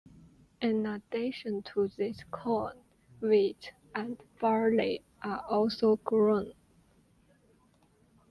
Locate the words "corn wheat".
2.31-3.71